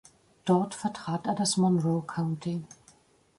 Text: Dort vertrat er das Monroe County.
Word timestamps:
Dort 0.45 0.73
vertrat 0.73 1.27
er 1.27 1.35
das 1.35 1.57
Monroe 1.57 2.01
County. 2.01 2.63